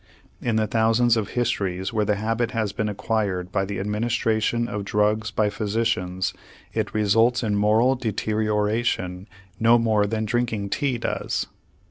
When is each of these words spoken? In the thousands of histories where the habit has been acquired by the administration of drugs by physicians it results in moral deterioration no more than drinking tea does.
In 0.41 0.55
the 0.55 0.65
thousands 0.65 1.15
of 1.15 1.27
histories 1.37 1.93
where 1.93 2.05
the 2.05 2.15
habit 2.15 2.49
has 2.57 2.73
been 2.73 2.89
acquired 2.89 3.51
by 3.51 3.65
the 3.65 3.79
administration 3.79 4.67
of 4.67 4.83
drugs 4.83 5.29
by 5.29 5.51
physicians 5.51 6.33
it 6.73 6.95
results 6.95 7.43
in 7.43 7.55
moral 7.55 7.93
deterioration 7.93 9.27
no 9.59 9.77
more 9.77 10.07
than 10.07 10.25
drinking 10.25 10.71
tea 10.71 10.97
does. 10.97 11.45